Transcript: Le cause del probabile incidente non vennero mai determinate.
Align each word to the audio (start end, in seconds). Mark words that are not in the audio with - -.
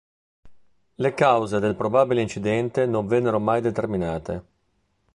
Le 0.95 1.13
cause 1.13 1.59
del 1.59 1.75
probabile 1.75 2.21
incidente 2.23 2.87
non 2.87 3.05
vennero 3.05 3.39
mai 3.39 3.61
determinate. 3.61 4.43